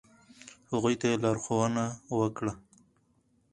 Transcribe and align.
،هغوی 0.71 0.95
ته 0.99 1.05
یی 1.09 1.17
لارښونه 1.23 1.85
وکړه 2.19 2.53
ل 2.55 2.57